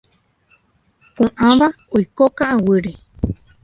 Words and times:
Ko'ãva 1.15 1.67
oiko 1.95 2.23
ka'aguýre. 2.37 2.93